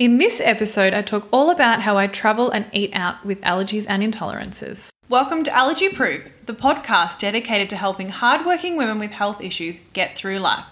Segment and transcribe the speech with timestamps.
[0.00, 3.84] In this episode, I talk all about how I travel and eat out with allergies
[3.86, 4.88] and intolerances.
[5.10, 10.16] Welcome to Allergy Proof, the podcast dedicated to helping hardworking women with health issues get
[10.16, 10.64] through life.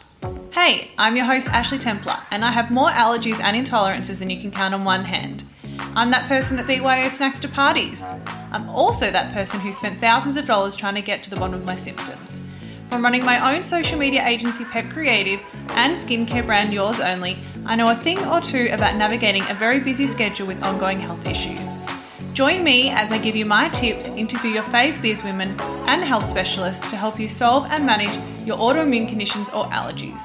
[0.53, 4.41] Hey, I'm your host, Ashli Templar, and I have more allergies and intolerances than you
[4.41, 5.45] can count on one hand.
[5.95, 8.03] I'm that person that BYO snacks to parties.
[8.51, 11.53] I'm also that person who spent thousands of dollars trying to get to the bottom
[11.53, 12.40] of my symptoms.
[12.88, 17.77] From running my own social media agency, Pep Creative, and skincare brand Yours Only, I
[17.77, 21.77] know a thing or two about navigating a very busy schedule with ongoing health issues.
[22.32, 26.24] Join me as I give you my tips, interview your fave biz women and health
[26.27, 30.23] specialists to help you solve and manage your autoimmune conditions or allergies.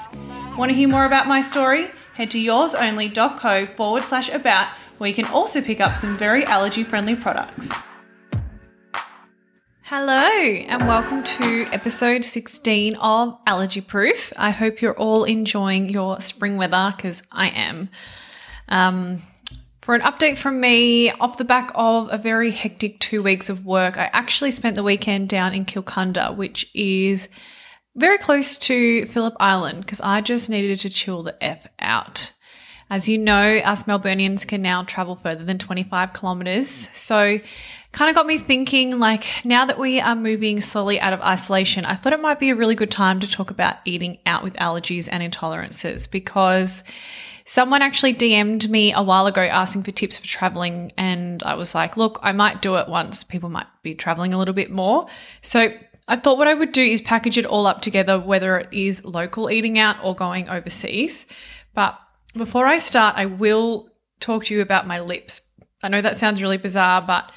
[0.58, 1.92] Want to hear more about my story?
[2.14, 6.86] Head to yoursonly.co forward slash about, where you can also pick up some very allergy
[6.86, 7.84] friendly products.
[9.96, 14.34] Hello, and welcome to episode 16 of Allergy Proof.
[14.36, 17.90] I hope you're all enjoying your spring weather because I am.
[18.68, 19.22] Um,
[19.84, 23.68] for an update from me, off the back of a very hectic two weeks of
[23.68, 27.30] work, I actually spent the weekend down in Kilcunda, which is
[27.96, 32.34] very close to Phillip Island, because I just needed to chill the F out.
[32.90, 36.90] As you know, us Melburnians can now travel further than 25 kilometers.
[36.94, 37.40] So,
[37.94, 41.86] kind of got me thinking like, now that we are moving slowly out of isolation,
[41.86, 44.56] I thought it might be a really good time to talk about eating out with
[44.56, 46.84] allergies and intolerances because
[47.46, 50.92] someone actually DM'd me a while ago asking for tips for traveling.
[50.98, 54.40] And I was like, look, I might do it once people might be traveling a
[54.40, 55.08] little bit more.
[55.42, 55.72] So,
[56.06, 59.06] I thought what I would do is package it all up together, whether it is
[59.06, 61.26] local eating out or going overseas.
[61.74, 61.98] But
[62.36, 63.88] before I start, I will
[64.20, 65.44] talk to you about my lips.
[65.82, 67.32] I know that sounds really bizarre, but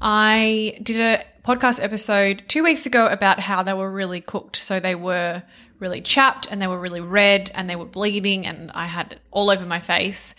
[0.00, 4.56] I did a podcast episode two weeks ago about how they were really cooked.
[4.56, 5.42] So they were
[5.78, 9.20] really chapped and they were really red and they were bleeding and I had it
[9.30, 10.34] all over my face.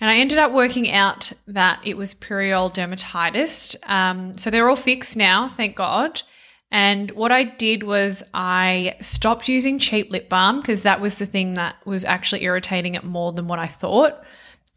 [0.00, 3.76] And I ended up working out that it was perioral dermatitis.
[3.88, 6.22] Um, so they're all fixed now, thank God.
[6.70, 11.26] And what I did was I stopped using cheap lip balm because that was the
[11.26, 14.22] thing that was actually irritating it more than what I thought.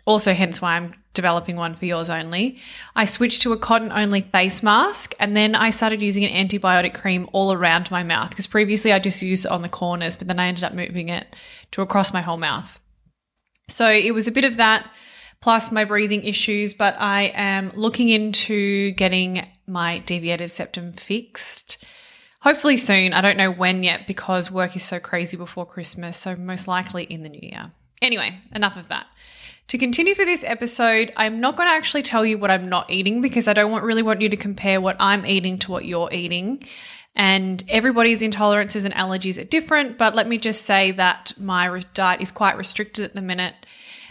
[0.09, 2.57] Also, hence why I'm developing one for yours only.
[2.95, 6.95] I switched to a cotton only face mask and then I started using an antibiotic
[6.95, 10.27] cream all around my mouth because previously I just used it on the corners, but
[10.27, 11.35] then I ended up moving it
[11.73, 12.79] to across my whole mouth.
[13.67, 14.89] So it was a bit of that
[15.41, 21.85] plus my breathing issues, but I am looking into getting my deviated septum fixed.
[22.41, 23.13] Hopefully soon.
[23.13, 27.03] I don't know when yet because work is so crazy before Christmas, so most likely
[27.03, 27.73] in the new year.
[28.01, 29.05] Anyway, enough of that.
[29.69, 32.89] To continue for this episode, I'm not going to actually tell you what I'm not
[32.89, 35.85] eating because I don't want, really want you to compare what I'm eating to what
[35.85, 36.63] you're eating.
[37.15, 42.19] And everybody's intolerances and allergies are different, but let me just say that my diet
[42.19, 43.53] is quite restricted at the minute.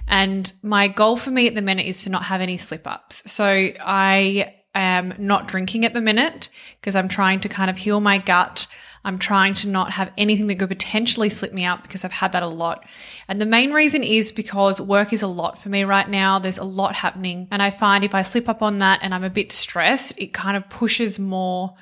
[0.06, 3.28] And my goal for me at the minute is to not have any slip ups.
[3.28, 7.98] So I am not drinking at the minute because I'm trying to kind of heal
[7.98, 8.68] my gut.
[9.08, 12.32] I'm trying to not have anything that could potentially slip me out because I've had
[12.32, 12.84] that a lot.
[13.26, 16.38] And the main reason is because work is a lot for me right now.
[16.38, 17.48] There's a lot happening.
[17.50, 20.34] And I find if I slip up on that and I'm a bit stressed, it
[20.34, 21.74] kind of pushes more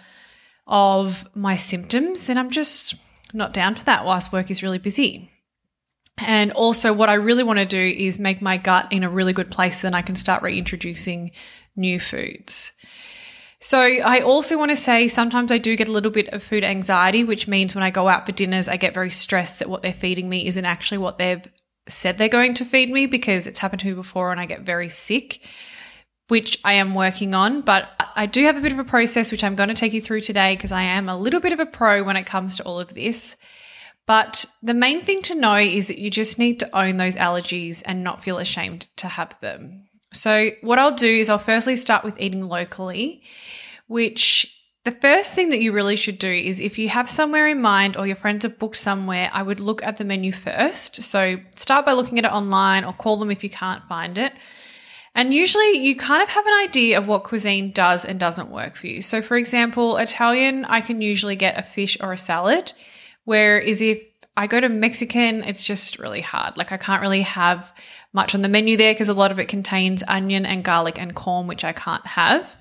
[0.69, 2.29] of my symptoms.
[2.29, 2.95] And I'm just
[3.35, 5.33] not down for that whilst work is really busy.
[6.19, 9.33] And also, what I really want to do is make my gut in a really
[9.33, 11.33] good place, so then I can start reintroducing
[11.75, 12.73] new foods.
[13.67, 16.63] So, I also want to say sometimes I do get a little bit of food
[16.63, 19.83] anxiety, which means when I go out for dinners, I get very stressed that what
[19.83, 21.45] they're feeding me isn't actually what they've
[21.89, 24.61] said they're going to feed me because it's happened to me before and I get
[24.61, 25.41] very sick,
[26.29, 27.61] which I am working on.
[27.61, 30.01] But I do have a bit of a process which I'm going to take you
[30.01, 32.63] through today because I am a little bit of a pro when it comes to
[32.63, 33.35] all of this.
[34.07, 37.83] But the main thing to know is that you just need to own those allergies
[37.85, 39.89] and not feel ashamed to have them.
[40.17, 43.23] So, what I'll do is I'll firstly start with eating locally,
[43.87, 44.53] which
[44.85, 47.97] the first thing that you really should do is if you have somewhere in mind
[47.97, 51.03] or your friends have booked somewhere, I would look at the menu first.
[51.03, 54.33] So, start by looking at it online or call them if you can't find it.
[55.15, 58.77] And usually you kind of have an idea of what cuisine does and doesn't work
[58.77, 59.01] for you.
[59.01, 62.75] So, for example, Italian, I can usually get a fish or a salad,
[63.25, 63.99] whereas if
[64.37, 66.57] I go to Mexican, it's just really hard.
[66.57, 67.73] Like, I can't really have
[68.13, 71.15] much on the menu there because a lot of it contains onion and garlic and
[71.15, 72.57] corn, which I can't have.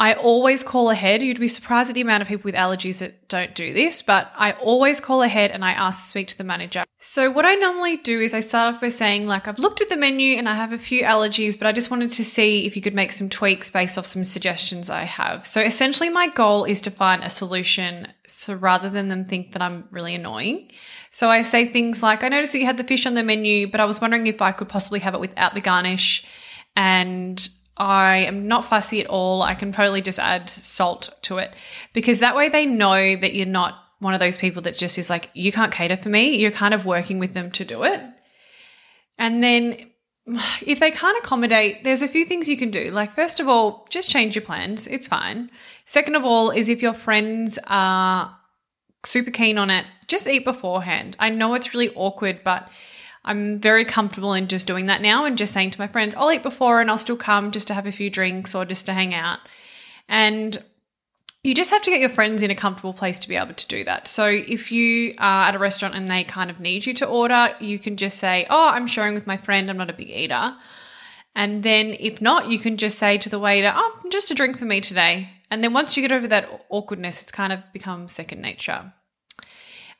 [0.00, 1.22] I always call ahead.
[1.22, 4.32] You'd be surprised at the amount of people with allergies that don't do this, but
[4.34, 6.84] I always call ahead and I ask to speak to the manager.
[6.98, 9.90] So, what I normally do is I start off by saying, like, I've looked at
[9.90, 12.76] the menu and I have a few allergies, but I just wanted to see if
[12.76, 15.46] you could make some tweaks based off some suggestions I have.
[15.46, 19.60] So, essentially, my goal is to find a solution so rather than them think that
[19.60, 20.70] I'm really annoying.
[21.10, 23.70] So I say things like, I noticed that you had the fish on the menu,
[23.70, 26.24] but I was wondering if I could possibly have it without the garnish.
[26.76, 27.46] And
[27.80, 29.42] I am not fussy at all.
[29.42, 31.54] I can totally just add salt to it
[31.94, 35.08] because that way they know that you're not one of those people that just is
[35.08, 36.36] like, you can't cater for me.
[36.36, 38.02] You're kind of working with them to do it.
[39.18, 39.90] And then
[40.60, 42.90] if they can't accommodate, there's a few things you can do.
[42.90, 44.86] Like, first of all, just change your plans.
[44.86, 45.50] It's fine.
[45.86, 48.36] Second of all, is if your friends are
[49.06, 51.16] super keen on it, just eat beforehand.
[51.18, 52.68] I know it's really awkward, but
[53.24, 56.32] I'm very comfortable in just doing that now and just saying to my friends, I'll
[56.32, 58.94] eat before and I'll still come just to have a few drinks or just to
[58.94, 59.40] hang out.
[60.08, 60.62] And
[61.42, 63.66] you just have to get your friends in a comfortable place to be able to
[63.66, 64.08] do that.
[64.08, 67.54] So if you are at a restaurant and they kind of need you to order,
[67.60, 70.56] you can just say, Oh, I'm sharing with my friend, I'm not a big eater.
[71.34, 74.58] And then if not, you can just say to the waiter, Oh, just a drink
[74.58, 75.30] for me today.
[75.50, 78.92] And then once you get over that awkwardness, it's kind of become second nature.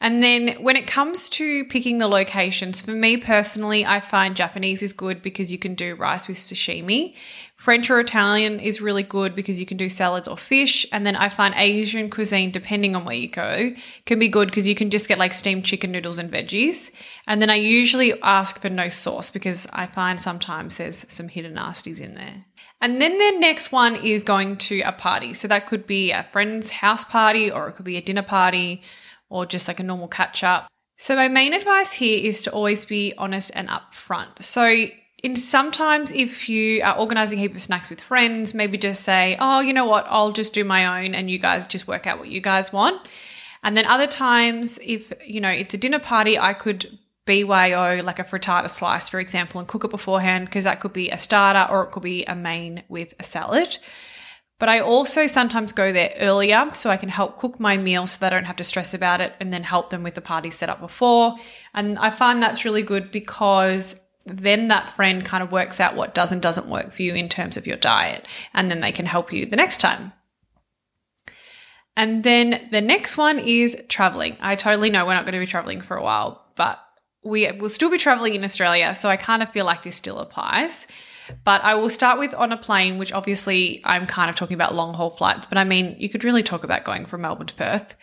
[0.02, 4.82] And then when it comes to picking the locations, for me personally, I find Japanese
[4.82, 7.14] is good because you can do rice with sashimi.
[7.56, 10.86] French or Italian is really good because you can do salads or fish.
[10.90, 13.74] And then I find Asian cuisine, depending on where you go,
[14.06, 16.90] can be good because you can just get like steamed chicken noodles and veggies.
[17.26, 21.56] And then I usually ask for no sauce because I find sometimes there's some hidden
[21.56, 22.46] nasties in there.
[22.80, 25.34] And then the next one is going to a party.
[25.34, 28.82] So that could be a friend's house party or it could be a dinner party
[29.30, 30.68] or just like a normal catch up.
[30.98, 34.42] So, my main advice here is to always be honest and upfront.
[34.42, 34.86] So,
[35.22, 39.36] in sometimes if you are organizing a heap of snacks with friends, maybe just say,
[39.40, 42.18] oh, you know what, I'll just do my own and you guys just work out
[42.18, 43.06] what you guys want.
[43.62, 48.18] And then other times, if you know it's a dinner party, I could BYO like
[48.18, 51.70] a frittata slice, for example, and cook it beforehand because that could be a starter
[51.70, 53.78] or it could be a main with a salad.
[54.60, 58.18] But I also sometimes go there earlier so I can help cook my meal so
[58.20, 60.68] they don't have to stress about it and then help them with the party set
[60.68, 61.36] up before.
[61.72, 66.14] And I find that's really good because then that friend kind of works out what
[66.14, 68.26] does and doesn't work for you in terms of your diet.
[68.52, 70.12] And then they can help you the next time.
[71.96, 74.36] And then the next one is traveling.
[74.40, 76.78] I totally know we're not going to be traveling for a while, but
[77.24, 78.94] we will still be traveling in Australia.
[78.94, 80.86] So I kind of feel like this still applies.
[81.44, 84.74] But I will start with on a plane, which obviously I'm kind of talking about
[84.74, 87.54] long haul flights, but I mean, you could really talk about going from Melbourne to
[87.54, 87.94] Perth.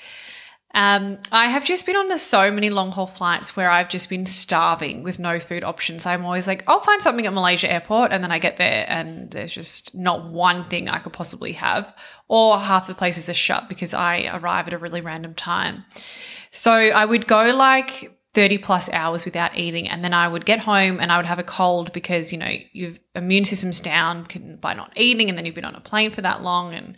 [0.73, 4.09] Um, I have just been on the so many long haul flights where I've just
[4.09, 6.05] been starving with no food options.
[6.05, 9.31] I'm always like, I'll find something at Malaysia airport, and then I get there and
[9.31, 11.95] there's just not one thing I could possibly have,
[12.27, 15.85] or half the places are shut because I arrive at a really random time.
[16.51, 20.59] So I would go like 30 plus hours without eating and then I would get
[20.59, 24.27] home and I would have a cold because you know your immune system's down
[24.61, 26.95] by not eating and then you've been on a plane for that long and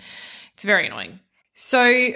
[0.53, 1.21] it's very annoying.
[1.53, 2.11] So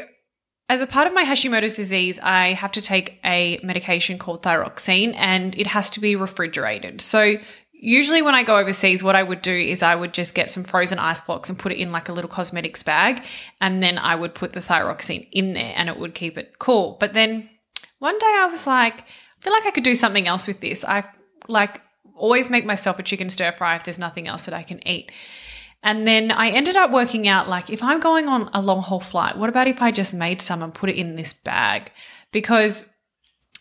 [0.67, 5.13] as a part of my Hashimoto's disease, I have to take a medication called thyroxine
[5.15, 6.99] and it has to be refrigerated.
[6.99, 7.35] So
[7.71, 10.65] usually when I go overseas, what I would do is I would just get some
[10.65, 13.23] frozen ice blocks and put it in like a little cosmetics bag
[13.61, 16.97] and then I would put the thyroxine in there and it would keep it cool.
[16.99, 17.49] But then
[18.03, 20.83] one day I was like, I feel like I could do something else with this.
[20.83, 21.05] I
[21.47, 21.81] like
[22.17, 25.09] always make myself a chicken stir fry if there's nothing else that I can eat.
[25.81, 28.99] And then I ended up working out like if I'm going on a long haul
[28.99, 31.93] flight, what about if I just made some and put it in this bag?
[32.33, 32.89] Because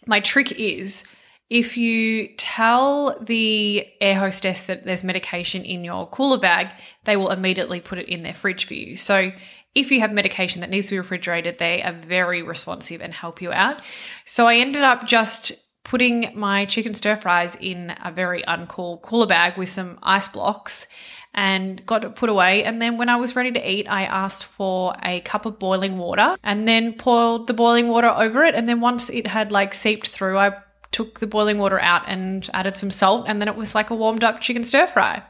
[0.08, 1.04] my trick is
[1.48, 6.66] if you tell the air hostess that there's medication in your cooler bag,
[7.04, 8.96] they will immediately put it in their fridge for you.
[8.96, 9.30] So
[9.74, 13.40] if you have medication that needs to be refrigerated, they are very responsive and help
[13.40, 13.80] you out.
[14.24, 15.52] So I ended up just
[15.84, 20.86] putting my chicken stir fries in a very uncool cooler bag with some ice blocks
[21.34, 22.64] and got it put away.
[22.64, 25.98] And then when I was ready to eat, I asked for a cup of boiling
[25.98, 28.54] water and then poured the boiling water over it.
[28.54, 30.54] And then once it had like seeped through, I
[30.92, 33.24] took the boiling water out and added some salt.
[33.26, 35.22] And then it was like a warmed up chicken stir fry.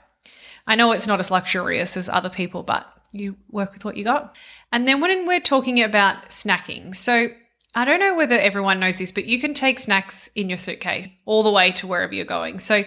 [0.66, 4.04] I know it's not as luxurious as other people, but you work with what you
[4.04, 4.34] got.
[4.72, 7.28] And then when we're talking about snacking, so
[7.74, 11.08] I don't know whether everyone knows this, but you can take snacks in your suitcase
[11.24, 12.58] all the way to wherever you're going.
[12.58, 12.84] So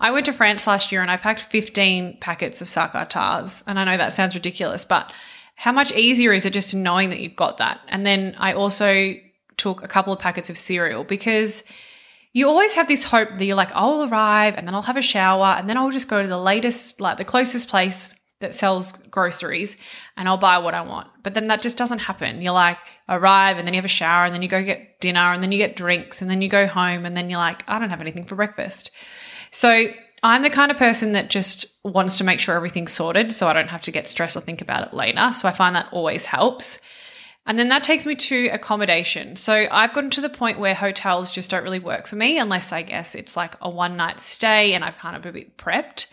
[0.00, 3.64] I went to France last year and I packed 15 packets of Sakatas.
[3.66, 5.12] And I know that sounds ridiculous, but
[5.56, 7.80] how much easier is it just knowing that you've got that?
[7.88, 9.14] And then I also
[9.56, 11.64] took a couple of packets of cereal because
[12.32, 15.02] you always have this hope that you're like, I'll arrive and then I'll have a
[15.02, 18.92] shower and then I'll just go to the latest, like the closest place that sells
[18.92, 19.76] groceries
[20.16, 21.08] and I'll buy what I want.
[21.22, 22.40] But then that just doesn't happen.
[22.40, 22.78] You're like,
[23.08, 25.50] arrive and then you have a shower and then you go get dinner and then
[25.50, 28.00] you get drinks and then you go home and then you're like, I don't have
[28.00, 28.90] anything for breakfast.
[29.50, 29.86] So
[30.22, 33.52] I'm the kind of person that just wants to make sure everything's sorted so I
[33.52, 35.32] don't have to get stressed or think about it later.
[35.32, 36.80] So I find that always helps.
[37.46, 39.36] And then that takes me to accommodation.
[39.36, 42.72] So I've gotten to the point where hotels just don't really work for me unless
[42.72, 46.08] I guess it's like a one night stay and I've kind of a bit prepped.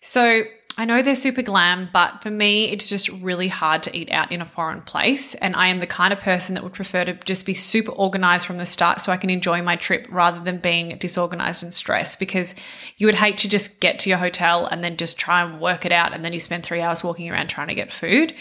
[0.00, 0.42] So
[0.76, 4.32] I know they're super glam, but for me, it's just really hard to eat out
[4.32, 5.34] in a foreign place.
[5.34, 8.46] And I am the kind of person that would prefer to just be super organized
[8.46, 12.18] from the start so I can enjoy my trip rather than being disorganized and stressed
[12.18, 12.54] because
[12.96, 15.84] you would hate to just get to your hotel and then just try and work
[15.84, 16.14] it out.
[16.14, 18.34] And then you spend three hours walking around trying to get food.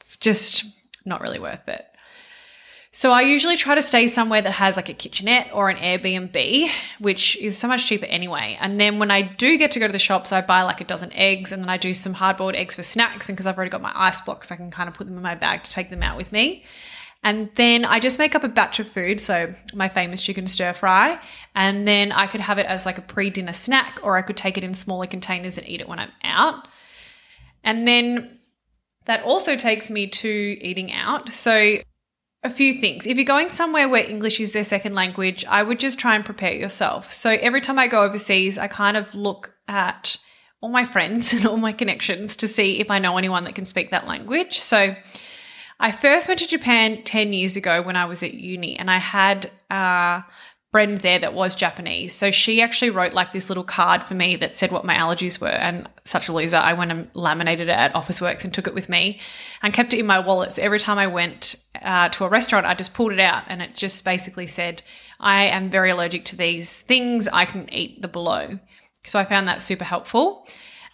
[0.00, 0.64] It's just
[1.04, 1.84] not really worth it.
[2.92, 6.70] So I usually try to stay somewhere that has like a kitchenette or an Airbnb,
[6.98, 8.58] which is so much cheaper anyway.
[8.60, 10.84] And then when I do get to go to the shops, I buy like a
[10.84, 13.28] dozen eggs and then I do some hard-boiled eggs for snacks.
[13.28, 15.22] And because I've already got my ice blocks, I can kind of put them in
[15.22, 16.64] my bag to take them out with me.
[17.22, 19.20] And then I just make up a batch of food.
[19.20, 21.20] So my famous chicken stir fry.
[21.54, 24.36] And then I could have it as like a pre dinner snack, or I could
[24.36, 26.66] take it in smaller containers and eat it when I'm out.
[27.62, 28.40] And then
[29.04, 31.32] that also takes me to eating out.
[31.32, 31.76] So
[32.42, 33.06] a few things.
[33.06, 36.24] If you're going somewhere where English is their second language, I would just try and
[36.24, 37.12] prepare yourself.
[37.12, 40.16] So every time I go overseas, I kind of look at
[40.60, 43.66] all my friends and all my connections to see if I know anyone that can
[43.66, 44.60] speak that language.
[44.60, 44.96] So
[45.78, 48.98] I first went to Japan 10 years ago when I was at uni and I
[48.98, 50.22] had uh,
[50.70, 52.14] friend there that was Japanese.
[52.14, 55.40] So she actually wrote like this little card for me that said what my allergies
[55.40, 55.48] were.
[55.48, 58.88] And such a loser, I went and laminated it at Officeworks and took it with
[58.88, 59.18] me
[59.62, 60.52] and kept it in my wallet.
[60.52, 63.60] So every time I went uh, to a restaurant, I just pulled it out and
[63.60, 64.82] it just basically said,
[65.18, 67.26] I am very allergic to these things.
[67.26, 68.60] I can eat the below.
[69.04, 70.46] So I found that super helpful.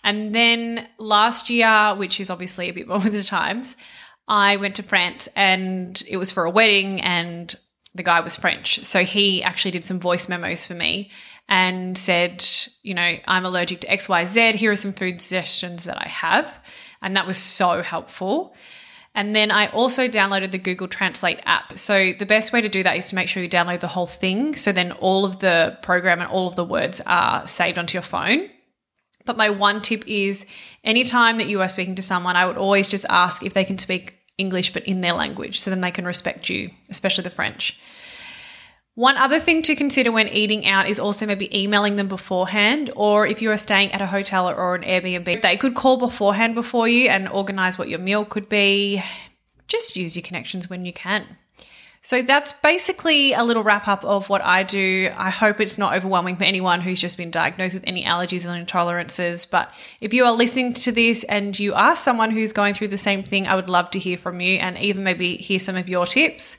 [0.02, 3.76] And then last year, which is obviously a bit more with the times,
[4.26, 7.54] I went to France and it was for a wedding and
[7.96, 8.84] the guy was French.
[8.84, 11.10] So he actually did some voice memos for me
[11.48, 12.44] and said,
[12.82, 14.54] you know, I'm allergic to XYZ.
[14.54, 16.60] Here are some food suggestions that I have.
[17.02, 18.54] And that was so helpful.
[19.14, 21.78] And then I also downloaded the Google Translate app.
[21.78, 24.06] So the best way to do that is to make sure you download the whole
[24.06, 24.54] thing.
[24.56, 28.02] So then all of the program and all of the words are saved onto your
[28.02, 28.50] phone.
[29.24, 30.46] But my one tip is
[30.84, 33.78] anytime that you are speaking to someone, I would always just ask if they can
[33.78, 37.78] speak English but in their language so then they can respect you, especially the French.
[38.96, 43.26] One other thing to consider when eating out is also maybe emailing them beforehand, or
[43.26, 46.88] if you are staying at a hotel or an Airbnb, they could call beforehand before
[46.88, 49.02] you and organize what your meal could be.
[49.68, 51.36] Just use your connections when you can.
[52.06, 55.10] So that's basically a little wrap up of what I do.
[55.16, 58.64] I hope it's not overwhelming for anyone who's just been diagnosed with any allergies and
[58.64, 59.44] intolerances.
[59.50, 62.96] But if you are listening to this and you are someone who's going through the
[62.96, 65.88] same thing, I would love to hear from you and even maybe hear some of
[65.88, 66.58] your tips.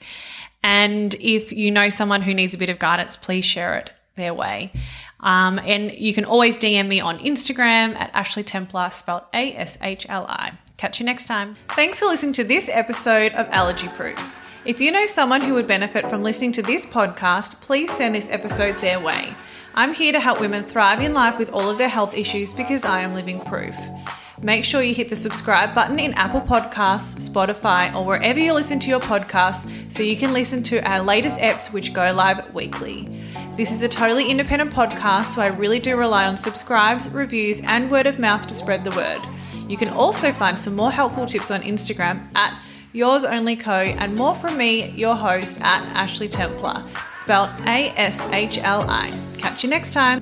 [0.64, 4.34] And if you know someone who needs a bit of guidance, please share it their
[4.34, 4.74] way.
[5.22, 9.78] Um, and you can always DM me on Instagram at Ashli Templar, spelled A S
[9.82, 10.58] H L I.
[10.76, 11.56] Catch you next time.
[11.70, 14.20] Thanks for listening to this episode of Allergy Proof.
[14.68, 18.28] If you know someone who would benefit from listening to this podcast, please send this
[18.30, 19.34] episode their way.
[19.76, 22.84] I'm here to help women thrive in life with all of their health issues because
[22.84, 23.76] I am living proof
[24.42, 28.80] make sure you hit the subscribe button in Apple Podcasts, Spotify, or wherever you listen
[28.80, 33.26] to your podcasts so you can listen to our latest eps, which go live weekly.
[33.56, 37.90] This is a totally independent podcast, so I really do rely on subscribes, reviews, and
[37.90, 39.22] word of mouth to spread the word.
[39.68, 42.62] You can also find some more helpful tips on Instagram at
[42.98, 43.72] Yours Only Co.
[43.72, 49.12] and more from me, your host, at Ashli Templar, spelled A S H L I.
[49.38, 50.20] Catch you next time.